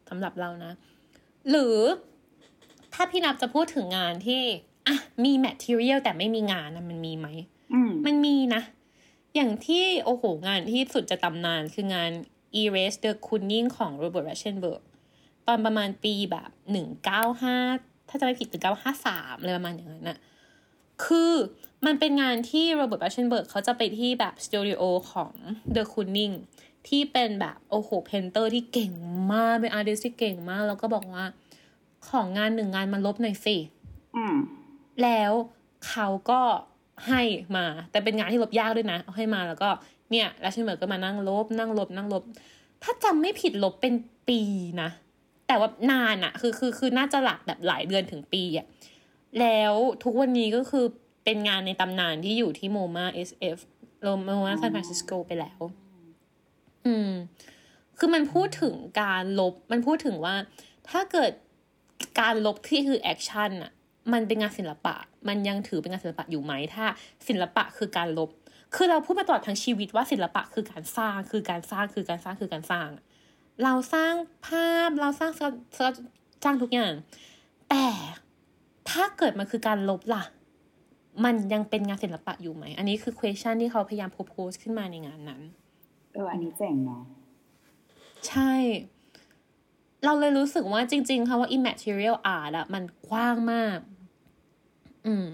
[0.10, 0.72] สำหรับเรานะ
[1.50, 1.78] หรือ
[2.94, 4.42] ถ้าพี่นับจะพูดถึงงานที่
[4.88, 7.28] อะมี material แต่ไม่มีงานนะมันมีไหม
[7.74, 8.62] อืมมันมีนะ
[9.36, 12.12] อย่างที่โอ้โหงานที่สุดจะตำนานคืองาน
[12.62, 14.82] Erased de Kooning ของ Robert Rauschenberg
[15.48, 17.58] ตอนประมาณปีแบบหนึ่งเก้าห้า
[18.10, 20.18] ถ้าจะไม่ผิดหนึ่งเก้าห้าสามอะไรประมาณอย่างนั้นน่ะ
[21.06, 21.34] คือ
[21.86, 25.32] มันเป็นงานที่ Robert Rauschenberg เขาจะไปที่แบบสตูดิโอของ
[25.76, 26.36] de Kooning
[26.88, 28.92] ที่เป็นแบบโอ้โห painter ที่เก่ง
[29.34, 31.26] มาก เป็น artist ที่เก่งมาก แล้วก็บอกว่า
[32.10, 33.58] ของงานหนึ่งงานมาลบหน่อยสิ
[34.16, 34.36] อืม
[35.04, 35.32] แล้ว
[35.88, 36.42] เขาก็
[37.08, 37.22] ให้
[37.56, 39.70] มา แต่เป็นงานที่ลบยากด้วยนะ เอาให้มาแล้วก็
[40.12, 42.24] เนี่ย Rauschenberg ก็มานั่งลบ นั่งลบ นั่งลบ
[42.84, 43.94] ถ้าจำไม่ผิดลบเป็น
[44.28, 44.42] ปี
[44.82, 44.90] นะ
[45.48, 48.68] แต่ว่านานอะคือคือคือน่าจะหลักแบบหลายเดือนถึงปีอะ
[49.40, 50.86] แล้วทุกวันนี้ก็คือ
[51.26, 53.58] เป็นงานในตำนานที่อยู่ที่โมมา SF
[54.02, 55.60] โรโมมาซานฟรานซิสโกไปแล้ว
[56.86, 57.12] อืม
[57.98, 60.36] คือมันพูดถึงการลบ มันพูดถึงว่า
[60.90, 61.32] ถ้าเกิด
[62.20, 63.72] การลบที่คือ action อะ
[64.14, 64.96] มันเป็นงานศิลปะ
[65.28, 66.86] มันยังถือเป็นงานศิลปะอยู่ไหม ถ้า
[67.28, 68.30] ศิลปะคือการลบ
[68.76, 72.88] คือเราพูดมาตลอดทั้งชีวิตว่าศิลปะคือการสร้าง คือการสร้าง คือการสร้าง คือการสร้าง
[73.64, 74.14] เราสร้าง
[74.48, 75.54] ภาพเราสร้างสร้าง
[76.44, 76.94] สร้างทุกอย่าง
[77.70, 77.88] แต่
[78.90, 80.24] ถ้าเกิดมันคือการลบล่ะ
[81.24, 85.42] มันยังเป็นงานศิลปะอยู่ไหม อันนี้คือ question ที่เขาพยายามโพสขึ้นมาในงานนั้น
[86.14, 87.04] เออ อันนี้เจ๋งเนาะ
[88.28, 88.54] ใช่
[90.06, 93.80] เราเลยรู้สึกว่าจริง ๆค่ะว่า immaterial art อะมันกว้างมาก
[95.06, 95.28] อืม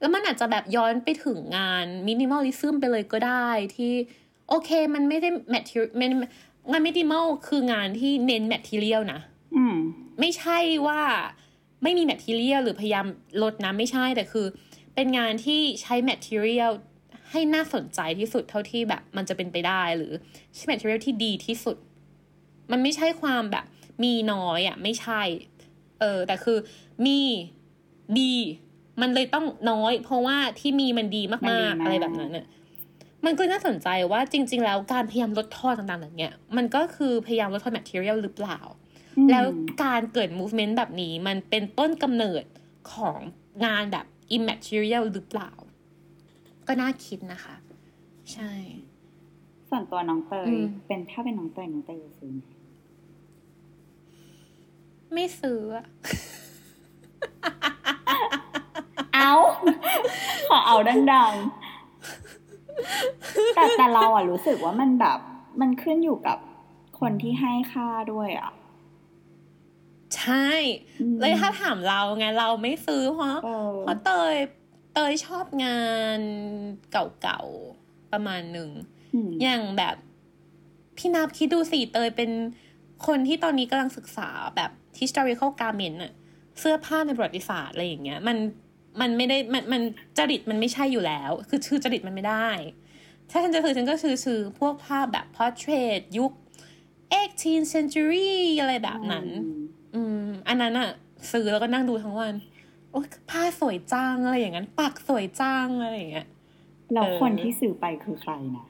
[0.00, 3.92] แล้วมันอาจจะแบบย้อนไปถึงงาน minimalism ไปเลยก็ได้ที่
[4.48, 5.88] โอเค มันไม่ได้ material
[6.72, 9.20] มันงาน minimal คืองานที่เน้น material นะ
[9.56, 9.76] อืม
[10.20, 11.00] ไม่ใช่ว่า
[11.82, 13.06] ไม่มี material หรือพยายาม
[13.42, 14.46] ลดนะไม่ใช่แต่คือ
[14.94, 16.72] เป็นงานที่ใช้ material
[17.30, 20.12] ให้น่าสนใจที่สุดเท่าที่แบบมันจะเป็นไปได้หรือ
[20.54, 21.76] ใช้ material ที่ดีที่สุด
[22.70, 23.64] มันไม่ใช่ความแบบ
[24.04, 25.22] มีน้อยอะ ไม่ใช่
[26.00, 26.58] เออ แต่คือ
[27.06, 27.20] มี
[28.18, 28.34] ดี
[29.00, 32.46] มันเลยต้องน้อย เพราะว่าที่มีมันดีมันมาดีกมากๆ อะไรแบบนั้นน่ะ
[33.24, 38.58] มันก็น่าสนใจว่าจริง ๆ แล้วการพยายามลดทอนต่างๆเหล่านี้มันก็คือพยายามลดทอน material หรือเปล่า
[39.18, 39.44] อืมแล้ว
[39.84, 42.44] การเกิด movement แบบนี้มันเป็นต้นกำเนิด
[42.92, 43.18] ของ
[43.64, 45.50] งานแบบ immaterial หรือเปล่า
[46.66, 47.56] ก็น่าคิดนะคะ
[48.32, 48.52] ใช่
[49.68, 52.40] ส่วนตัวน้องเตยอืมเป็นถ้าเป็นน้องเตยน้องเตยจะซื้อไหม
[55.14, 55.86] ไม่ซื้ออะ
[59.14, 59.32] เอา
[60.48, 61.65] ขอเอาดังๆ
[63.54, 65.18] แต่แต่เราอะรู้สึกว่ามันแบบ
[65.60, 66.38] มันขึ้นอยู่กับ
[67.00, 68.52] คนที่ให้ค่าด้วยอะ
[70.16, 70.48] ใช่
[71.00, 74.34] อืมเลยถ้าถามเราไงเราไม่ซื้อเพราะเออเพราะเตย
[74.94, 75.80] เตยชอบงา
[76.18, 76.20] น
[76.92, 78.70] เก่าๆประมาณหนึ่ง
[79.14, 79.96] อืมอย่างแบบ
[80.96, 82.30] พี่นับคิดดูสิเตยเป็น
[83.06, 86.12] คนที่ตอนนี้กำลังศึกษาแบบ historical garment อะ
[86.58, 88.36] เสื้อผ้าในประวัติศาสตร์อะไรอย่างเงี้ย มัน
[89.00, 89.82] มันไม่ได้มันมัน
[90.18, 92.48] จริตมันไม่ใช่อยู่แล้ว คือชื่อจริตมันไม่ได้
[93.30, 96.32] ถ้าฉันจะซื้อฉันก็ซื้อซื้อพวกภาพแบบ portrait ยุค
[97.12, 99.26] 18th century อะไรแบบนั้น
[99.94, 100.90] อืม อันนั้นอะ
[101.32, 102.34] ซื้อแล้วก็นั่งดูทั้งวัน
[102.92, 106.26] โอ๊ยผ้าสวยจังอะไรอย่างนั้น ปักสวยจังอะไรอย่างเงี้ย
[106.92, 108.66] แล้วเออคนที่ซื้อไปคือใครนะ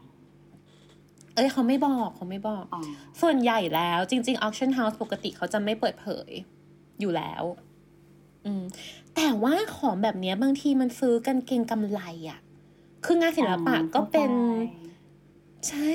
[1.34, 2.80] เอ้ยเขาไม่บอกเขาไม่บอกอ๋อ
[3.22, 6.30] ส่วนใหญ่แล้วจริง ๆ auction house ปกติเขาจะไม่เปิดเผย
[7.00, 7.42] อยู่แล้ว
[8.46, 8.62] อืม
[9.16, 12.38] แต่ว่าของแบบเนี้ยบางทีมันซื้อกันเก่งกำไรอะ่ะ
[13.04, 14.30] คืองานศิลปะก็เป็น
[15.68, 15.92] ใช่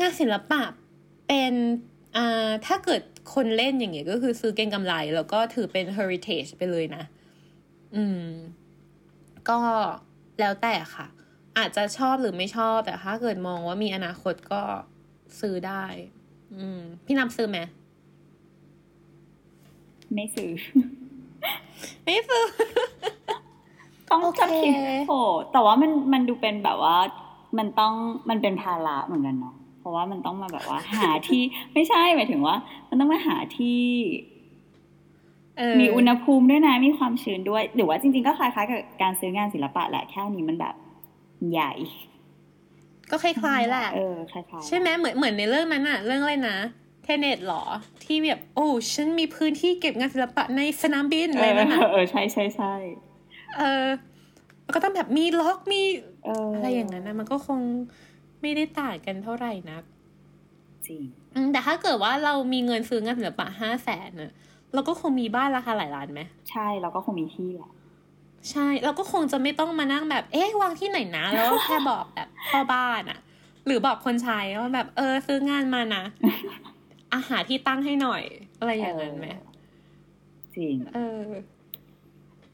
[0.00, 0.62] งานศิลปะ
[1.28, 1.52] เป็น
[2.16, 3.02] อ่าถ้าเกิด
[3.34, 7.04] คนเล่นอย่างเงี้ยก็คือซื้อเก่งกำไร แล้วก็ถือเป็น heritage ไปเลยนะ
[7.96, 8.24] อืม
[9.48, 9.58] ก็
[10.40, 11.06] แล้วแต่ค่ะ
[11.58, 14.62] อาจจะชอบหรือไม่ชอบ แต่ถ้าเกิดมองว่ามีอนาคตก็
[15.40, 15.84] ซื้อได้
[16.56, 17.58] อืม พี่นำซื้อไหม
[20.14, 20.50] ไม่ซื้อ
[22.04, 22.44] ไม่ซื้อ
[24.10, 24.72] ต้องโอเคจะคิด
[25.08, 25.20] โอ้
[25.52, 26.96] แต่ว่ามันมันดูเป็นแบบว่า
[27.58, 27.94] มันต้อง
[28.28, 32.56] มันเป็นภาระเหมือนกันเนาะเพราะว่ามันต้องมาแบบว่า หาที่ไม่ใช่หมายถึงว่า
[32.88, 33.80] มันต้องมาหาที่
[35.58, 40.74] เออมีอุณหภูมิด้วยนะมีความชื้นด้วย หรือว่าจริง ๆ ก็คล้ายๆกับการซื้องานศิลปะแหละแค่นี้มันแบบ
[41.52, 41.72] ใหญ่
[43.10, 46.56] ก็คล้ายๆแหละ เออคล้ายๆ ใช่ไหมเหมือนเหมือนในเรื่องนั้นอะเรื่องอะไรนะ
[47.02, 47.62] เทเน็ตหรอ
[48.04, 52.74] ที่แบบโอ้ฉันมีพื้นที่เก็บงานศิลปะในสนามบินเออะไรอนั่นอะเออใช่ใช่ใช่
[53.56, 53.86] เออ
[54.62, 55.82] แล้วก็ต้องแบบมีล็อกมี
[56.24, 57.60] เออออะไรอย่างนั้นนะมันก็คง
[58.40, 59.82] ไม่ได้ต่างกันเท่าไหร่นัก
[60.86, 61.02] จริง
[61.34, 64.30] อืมแต่ถ้าเกิดว่าเรามีเงินซื้องานศิลปะห้าแสนอะ
[64.74, 67.70] เราก็คงมีบ้านราคาหลายล้านไหมใช่เราก็คงมีที่แหละ
[68.50, 73.18] ใช่เราก็คงจะไม่ต้องมานั่งแบบ เอ๊ะวางที่ไหนนะแล้วก็แค่บอกแบบพ่อบ้านอะ
[73.66, 76.02] หรือบอกคนใช้ว่าแบบ เออ ซื้องานมานะ
[77.14, 78.22] อาหารที่ตั้งให้หน่อย
[78.58, 79.26] อะไรอย่างนั้นไหม
[80.56, 81.24] จริง เออ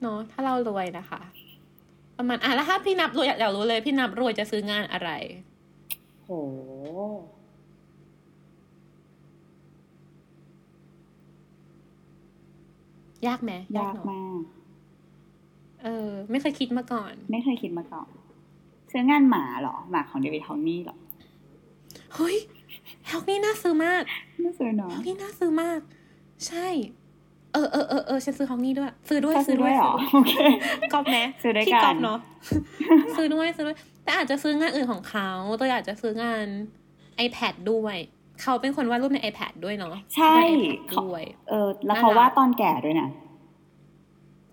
[0.00, 1.20] เนาะถ้าเรารวยนะคะ
[2.16, 5.10] ประมาณอะแล้วถ้าพี่นับรวยอยากอยากรู้เลย พี่นับรวยจะซื้องานอะไร
[6.24, 6.30] โห
[13.26, 14.40] ยากไหมยากเนอะมาก
[15.82, 18.10] เออ ไม่เคยคิดมาก่อน ไม่เคยคิดมาก่อน
[18.90, 20.96] ซื้องานหมาเหรอ หมาของเดวิดฮองนี่เหรอ
[22.14, 22.36] เฮ้ย
[23.06, 24.02] แฮกนี่น่าซื้อมาก
[24.42, 25.80] ไม่ซื้อเนาะฮอกนี่น่าซื้อมาก
[26.46, 26.68] ใช่
[27.52, 30.34] เออเออเออเออฉันซื้อฮอกนี่ด้วย ซื้อด้วยถ้าซื้อด้วยเหรอโอเค
[30.92, 32.18] กอบแมซื้อด้วยพี่กันกอบเนาะ
[33.16, 35.28] ซื้อด้วยซื้อด้วย แต่อาจจะซื้องานอื่นของเขา
[35.60, 36.46] ตัวอยากจะซื้องาน
[37.26, 37.96] iPad ด้วย
[38.42, 43.08] เขาเป็นคนวาดรูปใน iPad ด้วยเนาะใช่วาด iPad เขาด้วยเออ แล้วน่าเขารักวาดตอนแก่ด้วยนะ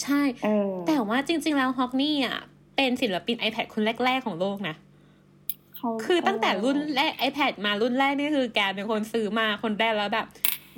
[0.03, 2.37] ใช่เออแต่ว่าจริง ๆ แล้วฮอกนี่อะ
[2.75, 4.75] เป็นศิลปิน iPad คนแรก ๆ ของโลกนะ
[5.83, 10.27] เขาคือตั้งแต่รุ่นแรก iPad มารุ่นแรกนี่คือแกเป็นคนซื้อมาคนแรกแล้วแบบ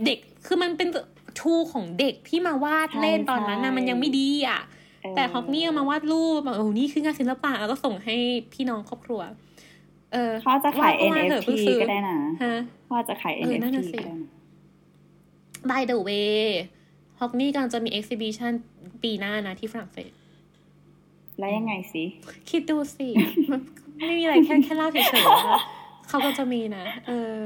[0.06, 0.88] เด็กคือมันเป็น
[1.40, 4.62] ทูของเด็กที่มาวาดเล่นตอนนั้นนะมันยังไม่ดีอะ
[5.02, 8.16] เออแต่ฮอกนี่เอามาวาดรูปแบบโอ้โหนี่คืองานศิลปะแล้วก็ส่งให้
[8.54, 9.22] พี่น้องครอบครัว
[10.14, 14.30] เออเขาจะขายวดก็วดเถอะ NFT เพิ่งซื้อก็ได้นะฮะเขาจะขายเออนั่น NFT น่ะสิก็ได้นะ
[15.70, 16.40] by the way
[17.20, 18.54] ฮอกนี่กำลังจะมี exhibition
[19.04, 20.12] ปีหน้านะที่ฝรั่งเศส
[21.40, 22.04] แล้วยังไงสิ
[22.50, 23.08] คิดดูสิ
[23.98, 25.60] ไม่มีอะไรแค่แค่เล่าเฉยๆว่า
[26.08, 27.40] เขาก็จะมีนะ เออ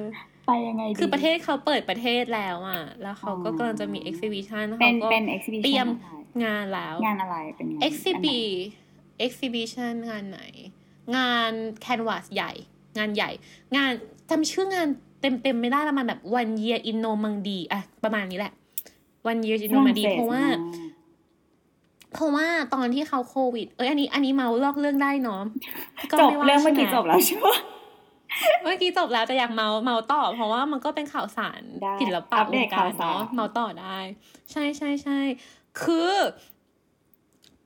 [0.45, 6.07] ไปยังไงดีคือประเทศเขาเปิดประเทศแล้วอะ แล้วเขาก็อ๋อกำลังจะมี exhibition เป็เขานก็เป็น exhibition เตรียมอะไร
[6.43, 8.49] งานแล้ว งานอะไรเป็นงาน exhibit
[9.25, 10.41] exhibition งานไหน
[11.17, 11.51] งาน
[11.85, 12.51] canvas ใหญ่
[12.97, 13.29] งานใหญ่
[13.77, 13.91] งาน
[14.29, 14.87] จำชื่องาน
[15.21, 18.53] เต็มๆไม่ได้แล้วมันแบบ one year in Normandy อะประมาณนี้แหละ
[19.31, 20.59] one year in ฝรั่ง Normandy เศสเพราะว่ามก
[22.13, 25.41] เพราะว่าตอนที่เขาโควิด เอ้ยอันนี้อันนี้เมาลอกเรื่องได้เนาะ
[26.11, 27.47] ก็จบไว่าเรื่องเมื่อกี้ใช่ไหจบแล้วใช่ไหม
[28.63, 33.97] เมื่อกี้จบแล้วแต่อยากเมาเมาต่อ เพราะว่ามันก็เป็นข่าวสารได้ศิลปะอัปวเดงตกาข่ารวสารเนาะเมาต่อได้
[34.51, 35.19] ใช่ใช่ใช่
[35.81, 36.11] คือ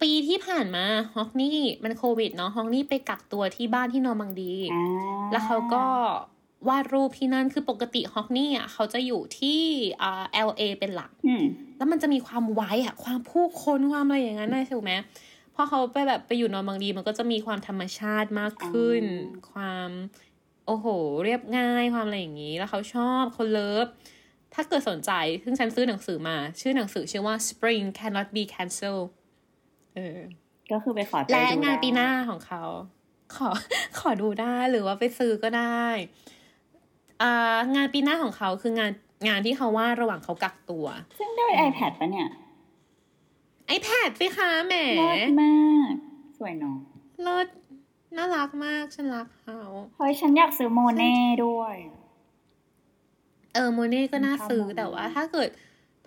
[0.01, 4.84] ปีที่ผ่านมาฮอกนี่มันโควิดเนาะฮอกนี่ไปกักตัวที่บ้านที่นอร์มังดีอ่า
[5.32, 5.84] แล้วเขาก็
[6.67, 9.62] วาดรูปที่นั่นคือปกติฮอกนี่อะเขาจะอยู่ที่
[10.02, 11.43] อ่า LA เป็นหลักอืม
[11.78, 14.93] แล้วมันจะมีความไว้อะความผู้คนความอะไรอย่างนั้นนะถูกไหม
[15.56, 19.04] พอเขาไปแบบไปอยู่นอนบางดีมันก็จะมีความธรรมชาติมากขึ้น
[19.52, 19.89] ความ
[20.67, 20.86] โอ้โห
[21.23, 23.88] เรียบง่ายความอะไรอย่างนี้ แล้วเขาชอบคนเลิฟ
[24.54, 25.12] ถ้าเกิดสนใจ
[25.43, 29.08] ซึ่งฉันซื้อหนังสือมา ชื่อหนังสือชื่อว่า Spring Cannot Be Cancelled
[29.95, 30.19] เออ
[30.71, 32.63] ก็คือไปขอไปและดูงานได้ปีหน้าของเขา
[33.36, 33.49] ขอ
[33.99, 36.33] ขอดูได้หรือว่าไปซื้อก็ได้อ่า
[37.75, 38.91] งานปีหน้าของเขาคืองาน
[39.27, 40.86] งานที่เขาวาดระหว่างเขากักตัว
[41.19, 42.29] ซึ่งได้ iPad ปะเนี่ย
[43.77, 45.55] iPad สิคะแหมเลิศมา
[45.91, 45.93] ก
[46.38, 46.77] สวยเนาะ
[47.23, 47.47] เลิศ
[48.17, 49.59] น่ารักมากฉันรักเขา
[49.95, 51.13] เฮ้ยฉันอยากซื้อโมเน่
[51.45, 51.75] ด้วย
[53.53, 55.49] เออโมเน่ก็น่าซื้อชอบโมเน่แต่ว่า ถ้าเกิด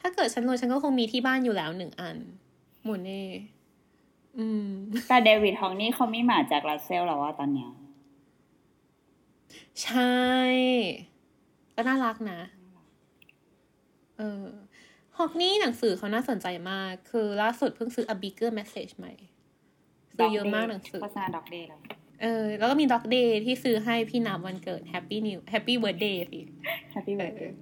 [0.00, 2.16] ถ้าเกิดฉันรวยฉันก็คงมีที่บ้านอยู่แล้วหนึ่งอัน
[2.85, 3.22] โมเน่
[4.38, 4.68] อืม
[5.09, 7.70] แต่ David Hockney เขามีหมา Jack Russell แล้วว่าตอนเนี้ย
[9.83, 10.16] ใช่
[11.75, 12.40] ก็น่ารักนะ
[14.19, 14.47] เออ
[15.16, 19.12] Hockney หนังสือเขาน่าสนใจมาก คือล่าสุดเพิ่งซื้อ A Bigger Message ใหม่
[20.16, 21.81] ซื้อเยอะมากหนังสือโฆษณา Dog Day แล้ว
[22.23, 26.40] เออ แล้วก็มี Dog Day ที่ซื้อให้พี่นับวันเกิด Happy New Happy Birthday สิ
[26.90, 27.59] Happy Birthday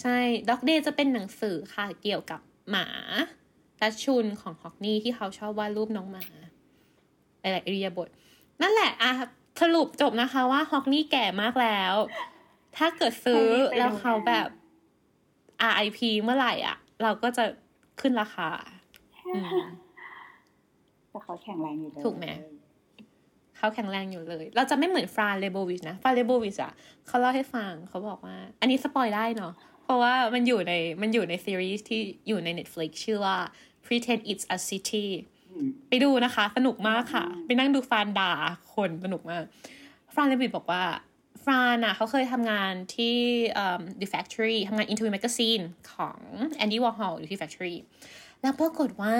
[0.00, 2.88] ใช่ Dog Day จะเป็นหนังสือค่ะ เกี่ยวกับหมา
[3.78, 6.24] ดัชชุนของ Hockney ที่เขาชอบวาดรูปน้องหมา
[7.40, 8.08] หลายๆอิริยาบถ
[8.62, 9.10] นั่นแหละอะ
[9.60, 11.94] สรุปจบนะคะว่าฮอกนี่แก่มากแล้ว
[12.76, 13.46] ถ้าเกิดซื้อ
[13.78, 14.48] แล้วเขาแบบ
[15.70, 17.44] RIP เมื่อไหร่อะ เราก็จะ
[18.00, 18.48] ขึ้นราคา
[19.26, 19.44] อืม
[21.10, 22.26] แต่เขาแข็งแรงอยู่เลยถูกไหม
[23.56, 26.72] เขาแข็งแรงอยู่เลย เราจะไม่เหมือนฟรานเลโบวิชนะ ฟรานเลโบวิชอะ
[27.06, 29.52] เขาเล่าให้ฟังเขาบอกว่า อันนี้สปอยได้เนาะ
[29.84, 33.36] เพราะว่ามันอยู่ในมันอยู่ในซีรีส์ที่อยู่ใน Netflix ชื่อว่า
[33.84, 35.37] Pretend It's a City อืม
[35.88, 38.32] ไปดูนะคะ สนุกมากค่ะ ไปนั่งดูฟรานด่า
[38.74, 39.42] คนสนุกมาก
[40.14, 40.82] ฟรานเลวิดบอกว่า
[41.44, 43.16] ฟรานอะเขาเคยทำงานที่
[43.54, 46.18] เอิ่ม The Factory ทำงาน Interview Magazine ของ
[46.62, 47.74] Andy Warhol อยู่ที่ Factory
[48.42, 49.14] แล้วปรากฏว่า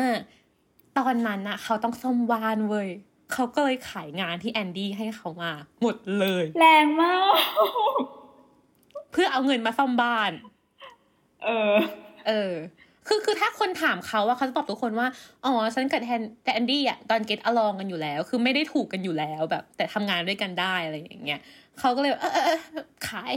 [0.99, 2.89] ตอนนั้นน่ะ เขาต้องซ่อมบ้านเว้ย
[3.33, 7.35] เขาก็เลยขายงานที่แอนดี้ให้เขามา หมดเลย แรงมาก
[9.13, 10.31] เพื่อเอาเงินมาซ่อมบ้าน
[11.45, 11.75] เออ
[12.29, 12.53] เออ
[13.09, 15.09] คือคือถ้าคนถามเขาว่าเขาจะตอบทุกคนว่า
[15.45, 21.41] อ๋อ ฉันกับแทนแต่แอนดี้อะ don't get along กันอยู่แล้ว คือไม่ได้ถูกกันอยู่แล้วแบบ แต่ทำงานด้วยกันได้อะไรอย่างเงี้ย
[21.79, 23.33] เขาก็เลยเออเออเออขาย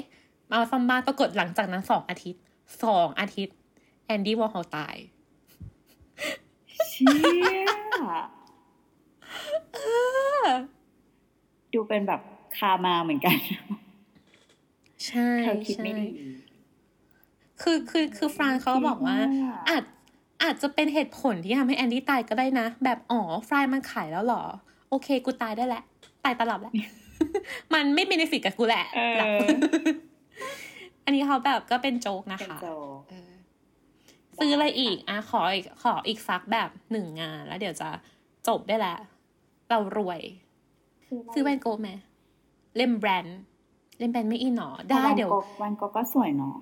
[0.50, 2.42] มาซ่อมบ้านปรากฏหลังจากนั้นสองอาทิตย์
[2.84, 3.56] สองอาทิตย์
[4.06, 4.96] แอนดี้วอร์ฮอลตาย
[6.88, 7.08] เชี่
[7.58, 7.66] ย
[11.74, 12.22] ดูเป็นแบบ
[12.58, 13.38] karma เหมือนกัน
[15.06, 16.08] ใช่เขาคิดใช่ไม่ดี
[17.62, 19.84] คือคือคือฟรานเขาก็บอกว่าคิดมากอาจ
[20.44, 24.44] อาจจะเป็นเหตุผลที่ทำให้แอนดี้ตายก็ได้นะ แบบอ๋อฟรายมันขายแล้วเหรอ
[24.90, 25.84] โอเค กูตายได้แล้ว
[26.24, 26.74] ตายตลับแล้ว
[27.74, 29.28] มันไม่เบนฟิตกับกูแหละเออหลัก
[31.04, 32.68] อันนี้เขาแบบก็เป็นโจ๊กนะเป็นคะโจ
[33.10, 33.32] เออ
[34.38, 37.90] ซื้ออะไรอีกอะขออีกขออีกสักแบบหนึ่งงาน แล้วเดี๋ยวจะ
[38.48, 39.00] จบได้แล้ว
[39.70, 40.22] เรารวย
[41.34, 41.90] ซื้อแวนโกะไหม
[42.78, 43.40] เล่มแบรนด์
[44.00, 46.56] เล่มแบรนด์ไม่อินหรอได้เดี๋ยววันก็ก็สวยเนาะ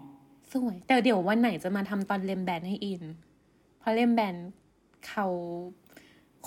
[0.54, 3.04] สวย แต่เดี๋ยววันไหนจะมาทำตอนเล่มแบรนด์ให้อิน
[3.80, 4.48] เพราะเล่มแบรนด์
[5.08, 5.28] เขา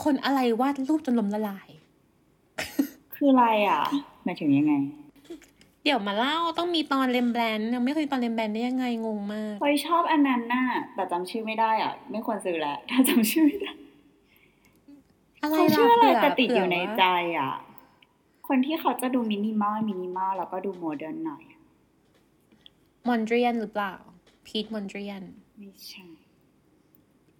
[0.02, 1.68] คนอะไรวาดรูปจนล้มละลาย
[3.14, 3.82] คืออะไรอะ
[4.24, 4.74] หมายถึงยังไง
[5.84, 13.72] เดี๋ยวมาเล่าต้องมีตอนเล่มแบรนด์ยังไม่เคยตอนเล่มแบรนด์ได้ยังไงงงมากเฮ้ยชอบอันนั้นน่ะแต่จำชื่อไม่ได้อะ ไม่ควรซื้อแล้วถ้าจำชื่อไม่ได้
[15.42, 17.04] อะไรเขาล่ะชื่ออะไรเผื่แต่ติดอยู่ในเผื่ว่าใจ
[17.38, 17.52] อะ
[18.48, 21.42] คนที่เขาจะดูมินิมอลมินิมอลแล้วก็ดูโมเดิร์นหน่อย
[23.08, 23.94] มอนเดรียนหรือเปล่า
[24.46, 25.22] พีทมอนเดรียน
[25.58, 26.04] ไม่ใช่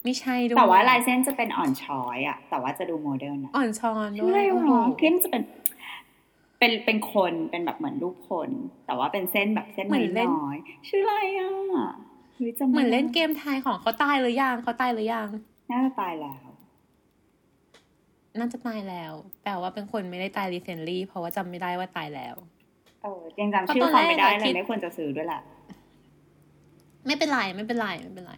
[0.05, 5.43] ไม่ใช่ด้วยแต่ว่าลายเส้นจะเป็นอ่อนช้อยอะแต่ว่าจะดูโมเดิร์นอะอ่อนช้อนชื่ด้อวอะไรยโอ้โหวะที่มันจะเป็น
[6.59, 8.51] เป็นเป็นคนเป็นแบบเหมือนรูปคน
[8.87, 9.87] แต่ว่าเป็นเส้นแบบเส้น
[10.21, 11.53] น้อยๆชื่ออะไรอะ
[12.39, 15.29] หรือจะเหมือนเล่นเกมไทายของเขาตายหรือยังเขาตายหรือยัง
[15.71, 16.47] น่าจะตายแล้ว
[18.39, 22.35] น่าจะตายแล้ว แปลว่าเป็นคนไม่ได้ตาย recently เพราะว่าจำไม่ได้ว่าตายแล้ว
[23.03, 25.41] เออยังจำชื่อเขาไม่ได้เลยไม่ควรจะซื้อด้วยแหละ
[27.07, 28.33] ไม่เป็นไรไม่เป็นไรไม่เป็นไร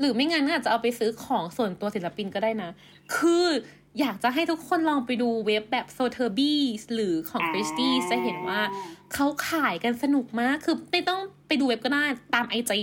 [0.00, 2.70] หรือไม่งั้นอาจจะเอาไปซื้อของส่วนตัวศิลปินก็ได้นะ
[3.16, 3.46] คือ
[4.00, 8.60] อยากจะให้ทุกคนลองไปดูเว็บแบบ s o t h e r b y s หรือของอ่า Christie จะเห็นว่า
[9.14, 12.80] เขาขายกันสนุกมาก คือไม่ต้องไปดูเว็บก็ได้ตามไอจี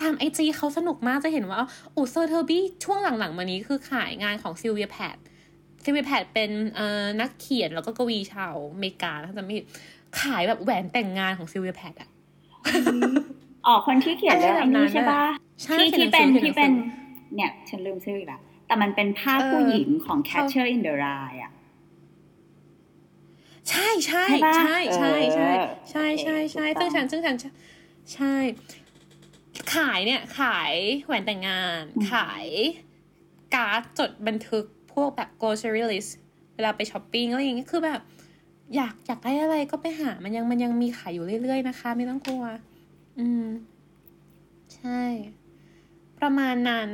[0.00, 1.58] ตามไอจีเขาสนุกมากจะเห็นว่า
[1.92, 5.16] โอ้ s o t h e r b y ช่วงหลังๆมานี้คือขายงานของ Sylvia Plath
[5.84, 9.66] Sylvia Plath เป็นเอ่อนักเขียนแล้วก็กวีชาวอเมริกาถ้าจะไม่ผิด
[10.20, 12.08] ขายแบบแหวนแต่งงานของ Sylvia Plath อะ
[13.66, 15.22] อ๋อคนที่เขียนเรื่องอะไรอัแบบนนั้นี้นใช่ปะ
[15.64, 21.52] ใช่ที่เขียนที่หนังสือเป็นที่เป็นเขียนหนังสือเนี่ย ฉันลืมชื่ออีกแล้วแต่มันเป็นภาพเออผู้หญิงของ Catcher in the Rye อะ
[23.70, 27.36] ใช่ใช่ใช่ปะใช่ใช่ใช่เออใช่ใช่ใช่โอเคซึ่งฉันซึ่งฉัน
[28.14, 28.34] ใช่
[29.74, 30.74] ขายเนี่ย ขาย
[31.04, 32.46] แหวนแต่งงาน ขาย
[33.54, 36.10] การ์ดจดบันทึกพวกแบบ grocery list
[36.54, 38.00] เวลาไปช้อปปิ้งอะไรอย่างเงี้ยคือแบบ
[38.76, 42.44] อยากอยากได้อะไรก็ไปหามันยังมันยังมีขายอยู่เรื่อยๆนะคะ ไม่ต้องกลัว
[43.18, 43.46] อืม
[44.74, 45.02] ใช่
[46.18, 46.90] ประมาณนั้น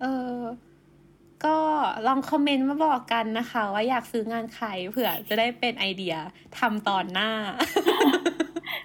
[0.00, 0.38] เออ
[1.44, 1.56] ก็
[2.06, 6.14] ลองคอมเมนต์มาบอกกันนะคะ ว่าอยากซื้องานใครเผื่อจะได้เป็นไอเดีย
[6.58, 7.30] ทำตอนหน้า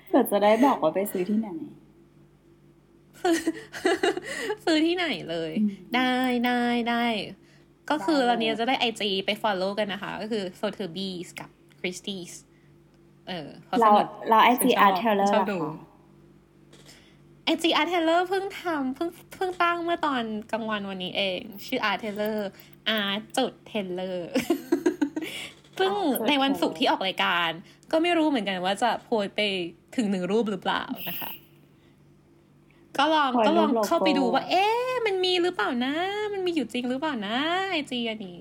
[0.08, 1.50] เผื่อจะได้บอกว่าไปซื้อที่ไหน
[4.66, 6.14] ซื้อที่ไหนเลยอืมได้
[6.46, 7.06] ได้ได้
[7.90, 12.34] ก็คือได้เลยตอนนี้จะได้ไอจีไป follow กันนะคะ ก็คือ s o t h e r b e e s กับ Christie's
[13.28, 15.60] เออเพราะสเรานุกเราไอจีฉันชอาอบร์เทเลอร์ชอบดู
[17.46, 22.50] ไอจีอาร์เทเลอร์เพิ่งทำเพิ่งเพิ่งตั้งเมื่อตอนกลางวันวันนี้เอง ชื่ออาร์เทเลอร์
[22.90, 24.32] อาร์จุดเทเลอร์
[25.80, 25.92] ซึ่ง
[26.28, 27.50] ในวันศุกร์ที่ออกรายการ
[27.92, 29.42] ก็ไม่รู้เหมือนกันว่าจะโพสต์ไป
[29.96, 31.32] ถึงหนึ่งรูปหรือเปล่านะคะ
[32.98, 35.94] ก็ลองโพสต์ก็ลองรูปโลโก้เข้าไปดูว่า เอ๊ะมันมีหรือเปล่านะ
[36.34, 37.38] มันมีอยู่จริงหรือเปล่านะ
[37.72, 38.40] IG อันนี้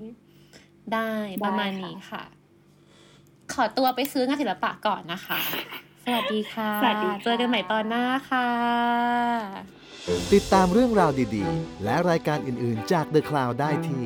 [0.93, 1.09] ได้
[1.45, 2.23] ประมาณนี้ค่ะ
[3.53, 5.39] ขอตัวไปซื้องานศิลปะก่อนนะคะ
[6.05, 8.47] สวัสดีค่ะ สวัสดีค่ะเจอกันใหม่ตอนหน้าค่ะ
[10.33, 14.03] ติดตามเรื่องราวดีๆ และรายการอื่นๆจาก The Cloud ได้ที่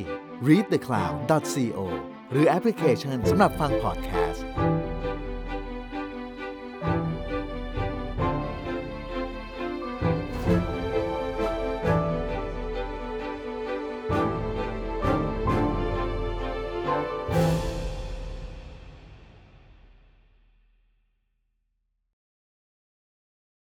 [0.47, 1.79] readthecloud.co
[2.31, 4.45] หรือแอปพลิเคชันสำหรับฟังพอดแคสต์